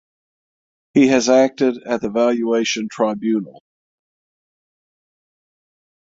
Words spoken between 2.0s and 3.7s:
the Valuation Tribunal.